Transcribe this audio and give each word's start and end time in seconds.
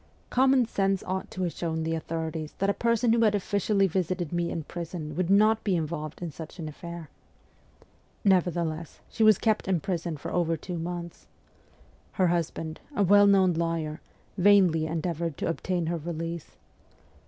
Common 0.31 0.65
sense 0.65 1.03
ought 1.05 1.29
to 1.29 1.43
have 1.43 1.51
shown 1.53 1.83
the 1.83 1.93
authorities 1.93 2.53
that 2.57 2.71
a 2.71 2.73
person 2.73 3.13
who 3.13 3.23
had 3.23 3.35
officially 3.35 3.85
visited 3.85 4.33
me 4.33 4.49
in 4.49 4.63
prison 4.63 5.15
would 5.15 5.29
not 5.29 5.63
be 5.63 5.75
involved 5.75 6.23
in 6.23 6.31
such 6.31 6.57
an 6.57 6.67
affair. 6.67 7.11
Nevertheless, 8.25 8.99
she 9.11 9.21
was 9.21 9.37
kept 9.37 9.67
in 9.67 9.79
prison 9.79 10.17
for 10.17 10.33
over 10.33 10.57
two 10.57 10.79
months. 10.79 11.27
Her 12.13 12.29
husband, 12.29 12.79
a 12.95 13.03
well 13.03 13.27
known 13.27 13.53
lawyer, 13.53 14.01
vainly 14.39 14.87
endeavoured 14.87 15.37
to 15.37 15.47
obtain 15.47 15.85
her 15.85 15.97
release. 15.97 16.57